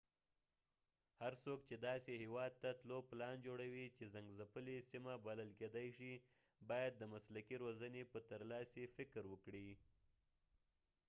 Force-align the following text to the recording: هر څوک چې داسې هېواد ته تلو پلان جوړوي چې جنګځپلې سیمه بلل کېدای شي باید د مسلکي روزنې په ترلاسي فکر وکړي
هر 1.21 1.33
څوک 1.43 1.59
چې 1.67 1.75
داسې 1.87 2.11
هېواد 2.23 2.53
ته 2.63 2.69
تلو 2.79 2.97
پلان 3.09 3.35
جوړوي 3.47 3.85
چې 3.97 4.03
جنګځپلې 4.13 4.77
سیمه 4.91 5.13
بلل 5.25 5.49
کېدای 5.59 5.87
شي 5.97 6.13
باید 6.69 6.93
د 6.97 7.03
مسلکي 7.13 7.55
روزنې 7.63 8.01
په 8.11 8.19
ترلاسي 8.29 8.83
فکر 8.95 9.23
وکړي 9.33 9.69